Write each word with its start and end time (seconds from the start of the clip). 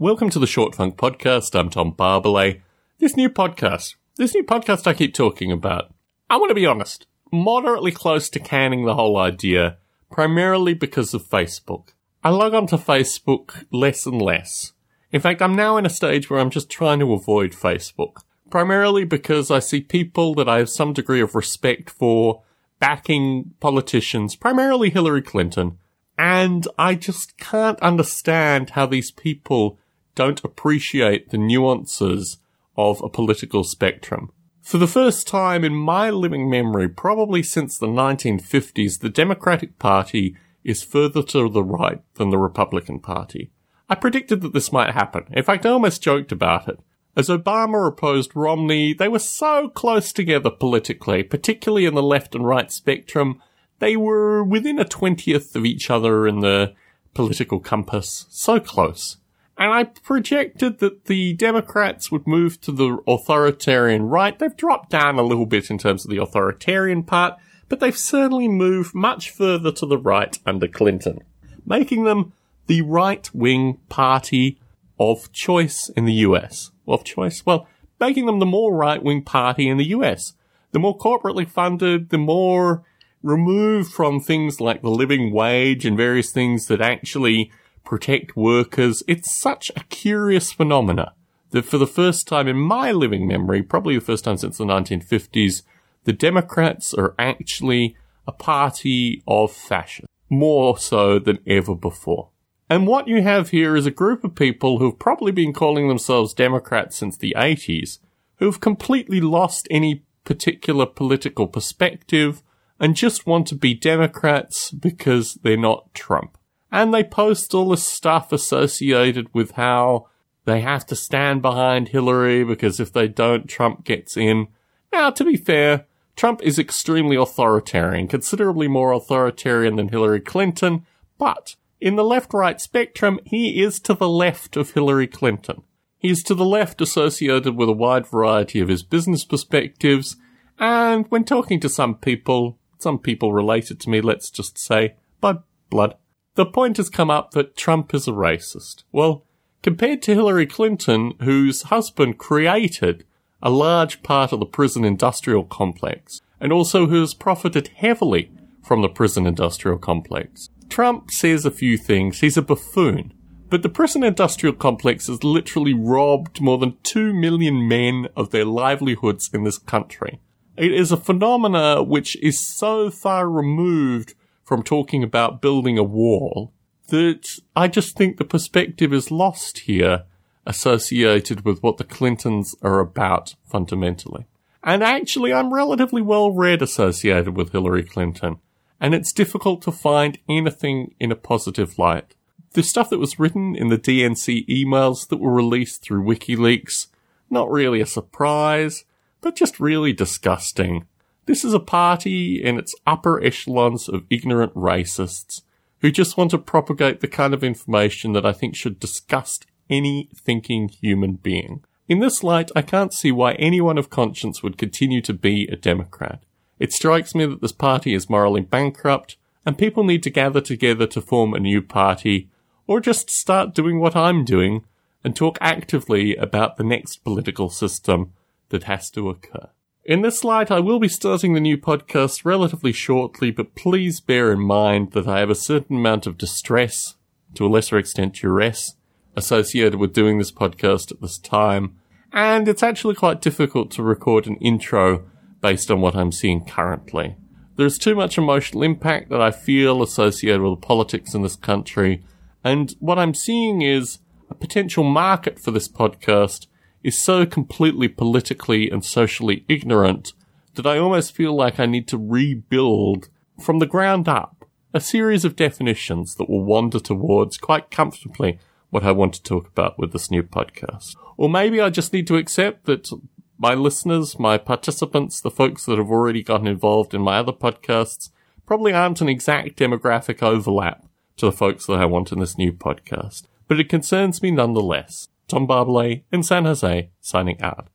Welcome 0.00 0.30
to 0.30 0.38
the 0.38 0.46
Short 0.46 0.76
Funk 0.76 0.96
Podcast. 0.96 1.58
I'm 1.58 1.70
Tom 1.70 1.92
Barbalet. 1.92 2.60
This 3.00 3.16
new 3.16 3.28
podcast, 3.28 3.96
this 4.14 4.32
new 4.32 4.44
podcast 4.44 4.86
I 4.86 4.94
keep 4.94 5.12
talking 5.12 5.50
about, 5.50 5.92
I 6.30 6.36
want 6.36 6.50
to 6.50 6.54
be 6.54 6.66
honest, 6.66 7.08
moderately 7.32 7.90
close 7.90 8.30
to 8.30 8.38
canning 8.38 8.84
the 8.84 8.94
whole 8.94 9.16
idea, 9.16 9.78
primarily 10.08 10.72
because 10.72 11.14
of 11.14 11.24
Facebook. 11.24 11.88
I 12.22 12.30
log 12.30 12.54
onto 12.54 12.76
Facebook 12.76 13.64
less 13.72 14.06
and 14.06 14.22
less. 14.22 14.72
In 15.10 15.20
fact, 15.20 15.42
I'm 15.42 15.56
now 15.56 15.76
in 15.76 15.84
a 15.84 15.90
stage 15.90 16.30
where 16.30 16.38
I'm 16.38 16.50
just 16.50 16.70
trying 16.70 17.00
to 17.00 17.12
avoid 17.12 17.50
Facebook, 17.50 18.22
primarily 18.50 19.02
because 19.04 19.50
I 19.50 19.58
see 19.58 19.80
people 19.80 20.32
that 20.36 20.48
I 20.48 20.58
have 20.58 20.70
some 20.70 20.92
degree 20.92 21.20
of 21.20 21.34
respect 21.34 21.90
for 21.90 22.42
backing 22.78 23.54
politicians, 23.58 24.36
primarily 24.36 24.90
Hillary 24.90 25.22
Clinton, 25.22 25.76
and 26.16 26.68
I 26.78 26.94
just 26.94 27.36
can't 27.36 27.80
understand 27.80 28.70
how 28.70 28.86
these 28.86 29.10
people 29.10 29.76
don't 30.18 30.42
appreciate 30.42 31.30
the 31.30 31.38
nuances 31.38 32.38
of 32.76 33.00
a 33.02 33.08
political 33.08 33.62
spectrum. 33.62 34.32
For 34.60 34.76
the 34.76 34.88
first 34.88 35.28
time 35.28 35.62
in 35.64 35.74
my 35.74 36.10
living 36.10 36.50
memory, 36.50 36.88
probably 36.88 37.40
since 37.44 37.78
the 37.78 37.86
1950s, 37.86 38.98
the 38.98 39.10
Democratic 39.10 39.78
Party 39.78 40.36
is 40.64 40.82
further 40.82 41.22
to 41.22 41.48
the 41.48 41.62
right 41.62 42.02
than 42.14 42.30
the 42.30 42.36
Republican 42.36 42.98
Party. 42.98 43.52
I 43.88 43.94
predicted 43.94 44.40
that 44.40 44.52
this 44.52 44.72
might 44.72 44.92
happen. 44.92 45.26
In 45.30 45.44
fact, 45.44 45.64
I 45.64 45.70
almost 45.70 46.02
joked 46.02 46.32
about 46.32 46.68
it. 46.68 46.80
As 47.16 47.28
Obama 47.28 47.86
opposed 47.86 48.34
Romney, 48.34 48.92
they 48.92 49.08
were 49.08 49.20
so 49.20 49.68
close 49.68 50.12
together 50.12 50.50
politically, 50.50 51.22
particularly 51.22 51.86
in 51.86 51.94
the 51.94 52.02
left 52.02 52.34
and 52.34 52.44
right 52.44 52.72
spectrum, 52.72 53.40
they 53.78 53.96
were 53.96 54.42
within 54.42 54.80
a 54.80 54.84
twentieth 54.84 55.54
of 55.54 55.64
each 55.64 55.90
other 55.90 56.26
in 56.26 56.40
the 56.40 56.74
political 57.14 57.60
compass. 57.60 58.26
So 58.30 58.58
close. 58.58 59.18
And 59.58 59.72
I 59.72 59.84
projected 59.84 60.78
that 60.78 61.06
the 61.06 61.34
Democrats 61.34 62.12
would 62.12 62.28
move 62.28 62.60
to 62.60 62.70
the 62.70 62.98
authoritarian 63.08 64.04
right. 64.04 64.38
They've 64.38 64.56
dropped 64.56 64.90
down 64.90 65.18
a 65.18 65.22
little 65.22 65.46
bit 65.46 65.68
in 65.68 65.78
terms 65.78 66.04
of 66.04 66.12
the 66.12 66.22
authoritarian 66.22 67.02
part, 67.02 67.34
but 67.68 67.80
they've 67.80 67.98
certainly 67.98 68.46
moved 68.46 68.94
much 68.94 69.30
further 69.30 69.72
to 69.72 69.84
the 69.84 69.98
right 69.98 70.38
under 70.46 70.68
Clinton, 70.68 71.24
making 71.66 72.04
them 72.04 72.32
the 72.68 72.82
right 72.82 73.28
wing 73.34 73.80
party 73.88 74.60
of 75.00 75.32
choice 75.32 75.88
in 75.90 76.04
the 76.04 76.14
US. 76.14 76.70
Of 76.86 77.02
choice? 77.02 77.44
Well, 77.44 77.66
making 77.98 78.26
them 78.26 78.38
the 78.38 78.46
more 78.46 78.74
right 78.74 79.02
wing 79.02 79.22
party 79.22 79.68
in 79.68 79.76
the 79.76 79.86
US. 79.86 80.34
The 80.70 80.78
more 80.78 80.96
corporately 80.96 81.48
funded, 81.48 82.10
the 82.10 82.18
more 82.18 82.84
removed 83.24 83.92
from 83.92 84.20
things 84.20 84.60
like 84.60 84.82
the 84.82 84.88
living 84.88 85.32
wage 85.32 85.84
and 85.84 85.96
various 85.96 86.30
things 86.30 86.66
that 86.66 86.80
actually 86.80 87.50
protect 87.88 88.36
workers. 88.36 89.02
It's 89.08 89.34
such 89.34 89.70
a 89.74 89.80
curious 89.84 90.52
phenomena 90.52 91.14
that 91.52 91.64
for 91.64 91.78
the 91.78 91.86
first 91.86 92.28
time 92.28 92.46
in 92.46 92.56
my 92.58 92.92
living 92.92 93.26
memory, 93.26 93.62
probably 93.62 93.94
the 93.94 94.04
first 94.04 94.24
time 94.24 94.36
since 94.36 94.58
the 94.58 94.64
1950s, 94.64 95.62
the 96.04 96.12
Democrats 96.12 96.92
are 96.92 97.14
actually 97.18 97.96
a 98.26 98.32
party 98.32 99.22
of 99.26 99.50
fascists, 99.50 100.12
more 100.28 100.76
so 100.76 101.18
than 101.18 101.38
ever 101.46 101.74
before. 101.74 102.28
And 102.68 102.86
what 102.86 103.08
you 103.08 103.22
have 103.22 103.50
here 103.50 103.74
is 103.74 103.86
a 103.86 103.90
group 103.90 104.22
of 104.22 104.34
people 104.34 104.78
who've 104.78 104.98
probably 104.98 105.32
been 105.32 105.54
calling 105.54 105.88
themselves 105.88 106.34
Democrats 106.34 106.94
since 106.94 107.16
the 107.16 107.34
80s, 107.38 108.00
who've 108.36 108.60
completely 108.60 109.22
lost 109.22 109.66
any 109.70 110.04
particular 110.24 110.84
political 110.84 111.46
perspective 111.46 112.42
and 112.78 112.94
just 112.94 113.26
want 113.26 113.46
to 113.46 113.54
be 113.54 113.72
Democrats 113.72 114.70
because 114.72 115.38
they're 115.42 115.56
not 115.56 115.94
Trump. 115.94 116.37
And 116.70 116.92
they 116.92 117.04
post 117.04 117.54
all 117.54 117.70
the 117.70 117.76
stuff 117.76 118.32
associated 118.32 119.32
with 119.34 119.52
how 119.52 120.08
they 120.44 120.60
have 120.60 120.86
to 120.86 120.96
stand 120.96 121.42
behind 121.42 121.88
Hillary 121.88 122.44
because 122.44 122.80
if 122.80 122.92
they 122.92 123.08
don't, 123.08 123.48
Trump 123.48 123.84
gets 123.84 124.16
in. 124.16 124.48
Now, 124.92 125.10
to 125.10 125.24
be 125.24 125.36
fair, 125.36 125.86
Trump 126.16 126.42
is 126.42 126.58
extremely 126.58 127.16
authoritarian, 127.16 128.08
considerably 128.08 128.66
more 128.66 128.92
authoritarian 128.92 129.76
than 129.76 129.88
Hillary 129.88 130.20
Clinton, 130.20 130.84
but 131.16 131.54
in 131.80 131.96
the 131.96 132.04
left-right 132.04 132.60
spectrum, 132.60 133.20
he 133.24 133.62
is 133.62 133.78
to 133.80 133.94
the 133.94 134.08
left 134.08 134.56
of 134.56 134.72
Hillary 134.72 135.06
Clinton. 135.06 135.62
He's 135.96 136.24
to 136.24 136.34
the 136.34 136.44
left 136.44 136.80
associated 136.80 137.56
with 137.56 137.68
a 137.68 137.72
wide 137.72 138.06
variety 138.06 138.58
of 138.58 138.68
his 138.68 138.82
business 138.82 139.24
perspectives, 139.24 140.16
and 140.58 141.06
when 141.08 141.24
talking 141.24 141.60
to 141.60 141.68
some 141.68 141.94
people, 141.94 142.58
some 142.78 142.98
people 142.98 143.32
related 143.32 143.78
to 143.80 143.90
me, 143.90 144.00
let's 144.00 144.30
just 144.30 144.58
say, 144.58 144.96
by 145.20 145.36
blood. 145.70 145.94
The 146.38 146.46
point 146.46 146.76
has 146.76 146.88
come 146.88 147.10
up 147.10 147.32
that 147.32 147.56
Trump 147.56 147.92
is 147.92 148.06
a 148.06 148.12
racist. 148.12 148.84
Well, 148.92 149.24
compared 149.60 150.02
to 150.02 150.14
Hillary 150.14 150.46
Clinton, 150.46 151.14
whose 151.20 151.62
husband 151.62 152.18
created 152.18 153.04
a 153.42 153.50
large 153.50 154.04
part 154.04 154.32
of 154.32 154.38
the 154.38 154.46
prison 154.46 154.84
industrial 154.84 155.42
complex, 155.42 156.20
and 156.40 156.52
also 156.52 156.86
who 156.86 157.00
has 157.00 157.12
profited 157.12 157.72
heavily 157.74 158.30
from 158.62 158.82
the 158.82 158.88
prison 158.88 159.26
industrial 159.26 159.78
complex. 159.78 160.48
Trump 160.68 161.10
says 161.10 161.44
a 161.44 161.50
few 161.50 161.76
things. 161.76 162.20
He's 162.20 162.36
a 162.36 162.42
buffoon. 162.42 163.12
But 163.50 163.64
the 163.64 163.68
prison 163.68 164.04
industrial 164.04 164.54
complex 164.54 165.08
has 165.08 165.24
literally 165.24 165.74
robbed 165.74 166.40
more 166.40 166.58
than 166.58 166.76
2 166.84 167.14
million 167.14 167.66
men 167.66 168.06
of 168.14 168.30
their 168.30 168.44
livelihoods 168.44 169.28
in 169.34 169.42
this 169.42 169.58
country. 169.58 170.20
It 170.56 170.72
is 170.72 170.92
a 170.92 170.96
phenomena 170.96 171.82
which 171.82 172.14
is 172.22 172.46
so 172.46 172.90
far 172.90 173.28
removed 173.28 174.14
from 174.48 174.62
talking 174.62 175.02
about 175.02 175.42
building 175.42 175.76
a 175.76 175.82
wall 175.82 176.54
that 176.88 177.28
I 177.54 177.68
just 177.68 177.98
think 177.98 178.16
the 178.16 178.24
perspective 178.24 178.94
is 178.94 179.10
lost 179.10 179.58
here 179.58 180.04
associated 180.46 181.44
with 181.44 181.62
what 181.62 181.76
the 181.76 181.84
Clintons 181.84 182.54
are 182.62 182.80
about 182.80 183.34
fundamentally. 183.44 184.24
And 184.64 184.82
actually, 184.82 185.34
I'm 185.34 185.52
relatively 185.52 186.00
well 186.00 186.30
read 186.30 186.62
associated 186.62 187.36
with 187.36 187.52
Hillary 187.52 187.82
Clinton, 187.82 188.38
and 188.80 188.94
it's 188.94 189.12
difficult 189.12 189.60
to 189.62 189.70
find 189.70 190.18
anything 190.30 190.94
in 190.98 191.12
a 191.12 191.16
positive 191.16 191.78
light. 191.78 192.14
The 192.52 192.62
stuff 192.62 192.88
that 192.88 192.98
was 192.98 193.18
written 193.18 193.54
in 193.54 193.68
the 193.68 193.76
DNC 193.76 194.48
emails 194.48 195.06
that 195.08 195.18
were 195.18 195.34
released 195.34 195.82
through 195.82 196.04
WikiLeaks, 196.04 196.86
not 197.28 197.50
really 197.50 197.82
a 197.82 197.86
surprise 197.86 198.86
but 199.20 199.36
just 199.36 199.60
really 199.60 199.92
disgusting. 199.92 200.86
This 201.28 201.44
is 201.44 201.52
a 201.52 201.60
party 201.60 202.42
in 202.42 202.56
its 202.56 202.74
upper 202.86 203.22
echelons 203.22 203.86
of 203.86 204.06
ignorant 204.08 204.54
racists 204.54 205.42
who 205.80 205.90
just 205.90 206.16
want 206.16 206.30
to 206.30 206.38
propagate 206.38 207.00
the 207.00 207.06
kind 207.06 207.34
of 207.34 207.44
information 207.44 208.14
that 208.14 208.24
I 208.24 208.32
think 208.32 208.56
should 208.56 208.80
disgust 208.80 209.44
any 209.68 210.08
thinking 210.16 210.68
human 210.68 211.16
being. 211.16 211.64
In 211.86 211.98
this 211.98 212.24
light, 212.24 212.50
I 212.56 212.62
can't 212.62 212.94
see 212.94 213.12
why 213.12 213.34
anyone 213.34 213.76
of 213.76 213.90
conscience 213.90 214.42
would 214.42 214.56
continue 214.56 215.02
to 215.02 215.12
be 215.12 215.46
a 215.48 215.56
Democrat. 215.56 216.22
It 216.58 216.72
strikes 216.72 217.14
me 217.14 217.26
that 217.26 217.42
this 217.42 217.52
party 217.52 217.92
is 217.92 218.08
morally 218.08 218.40
bankrupt, 218.40 219.18
and 219.44 219.58
people 219.58 219.84
need 219.84 220.02
to 220.04 220.10
gather 220.10 220.40
together 220.40 220.86
to 220.86 221.02
form 221.02 221.34
a 221.34 221.40
new 221.40 221.60
party, 221.60 222.30
or 222.66 222.80
just 222.80 223.10
start 223.10 223.54
doing 223.54 223.80
what 223.80 223.94
I'm 223.94 224.24
doing 224.24 224.64
and 225.04 225.14
talk 225.14 225.36
actively 225.42 226.16
about 226.16 226.56
the 226.56 226.64
next 226.64 227.04
political 227.04 227.50
system 227.50 228.14
that 228.48 228.62
has 228.62 228.90
to 228.92 229.10
occur. 229.10 229.50
In 229.88 230.02
this 230.02 230.22
light, 230.22 230.50
I 230.50 230.60
will 230.60 230.78
be 230.78 230.86
starting 230.86 231.32
the 231.32 231.40
new 231.40 231.56
podcast 231.56 232.26
relatively 232.26 232.72
shortly, 232.72 233.30
but 233.30 233.54
please 233.54 234.00
bear 234.00 234.30
in 234.30 234.40
mind 234.40 234.92
that 234.92 235.08
I 235.08 235.20
have 235.20 235.30
a 235.30 235.34
certain 235.34 235.76
amount 235.78 236.06
of 236.06 236.18
distress, 236.18 236.96
to 237.32 237.46
a 237.46 237.48
lesser 237.48 237.78
extent 237.78 238.16
duress, 238.16 238.74
associated 239.16 239.76
with 239.76 239.94
doing 239.94 240.18
this 240.18 240.30
podcast 240.30 240.92
at 240.92 241.00
this 241.00 241.16
time, 241.16 241.78
and 242.12 242.48
it's 242.48 242.62
actually 242.62 242.96
quite 242.96 243.22
difficult 243.22 243.70
to 243.70 243.82
record 243.82 244.26
an 244.26 244.36
intro 244.42 245.06
based 245.40 245.70
on 245.70 245.80
what 245.80 245.96
I'm 245.96 246.12
seeing 246.12 246.44
currently. 246.44 247.16
There's 247.56 247.78
too 247.78 247.94
much 247.94 248.18
emotional 248.18 248.64
impact 248.64 249.08
that 249.08 249.22
I 249.22 249.30
feel 249.30 249.82
associated 249.82 250.42
with 250.42 250.60
politics 250.60 251.14
in 251.14 251.22
this 251.22 251.36
country, 251.36 252.04
and 252.44 252.74
what 252.78 252.98
I'm 252.98 253.14
seeing 253.14 253.62
is 253.62 254.00
a 254.28 254.34
potential 254.34 254.84
market 254.84 255.38
for 255.38 255.50
this 255.50 255.66
podcast 255.66 256.46
is 256.88 257.02
so 257.02 257.24
completely 257.24 257.88
politically 257.88 258.70
and 258.70 258.84
socially 258.84 259.44
ignorant 259.48 260.12
that 260.54 260.66
I 260.66 260.78
almost 260.78 261.14
feel 261.14 261.34
like 261.34 261.60
I 261.60 261.66
need 261.66 261.86
to 261.88 261.98
rebuild 261.98 263.08
from 263.40 263.60
the 263.60 263.66
ground 263.66 264.08
up 264.08 264.44
a 264.74 264.80
series 264.80 265.24
of 265.24 265.36
definitions 265.36 266.16
that 266.16 266.28
will 266.28 266.44
wander 266.44 266.80
towards 266.80 267.38
quite 267.38 267.70
comfortably 267.70 268.38
what 268.70 268.84
I 268.84 268.92
want 268.92 269.14
to 269.14 269.22
talk 269.22 269.46
about 269.48 269.78
with 269.78 269.92
this 269.92 270.10
new 270.10 270.22
podcast. 270.22 270.94
Or 271.16 271.28
maybe 271.28 271.60
I 271.60 271.70
just 271.70 271.92
need 271.92 272.06
to 272.08 272.16
accept 272.16 272.66
that 272.66 272.90
my 273.38 273.54
listeners, 273.54 274.18
my 274.18 274.36
participants, 274.36 275.20
the 275.20 275.30
folks 275.30 275.64
that 275.66 275.78
have 275.78 275.90
already 275.90 276.22
gotten 276.22 276.46
involved 276.46 276.92
in 276.92 277.00
my 277.00 277.18
other 277.18 277.32
podcasts 277.32 278.10
probably 278.46 278.72
aren't 278.72 279.00
an 279.00 279.08
exact 279.08 279.56
demographic 279.56 280.22
overlap 280.22 280.84
to 281.16 281.26
the 281.26 281.32
folks 281.32 281.66
that 281.66 281.74
I 281.74 281.84
want 281.84 282.12
in 282.12 282.18
this 282.18 282.36
new 282.36 282.52
podcast. 282.52 283.24
But 283.46 283.60
it 283.60 283.68
concerns 283.68 284.22
me 284.22 284.30
nonetheless. 284.30 285.08
Tom 285.28 285.46
Barbalet 285.46 286.04
in 286.10 286.22
San 286.22 286.44
Jose, 286.46 286.90
signing 287.00 287.40
out. 287.42 287.68